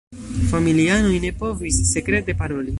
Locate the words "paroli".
2.43-2.69